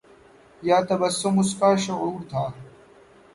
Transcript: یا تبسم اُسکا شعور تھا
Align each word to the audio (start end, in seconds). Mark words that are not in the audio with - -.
یا 0.67 0.77
تبسم 0.87 1.35
اُسکا 1.41 1.69
شعور 1.83 2.19
تھا 2.29 2.43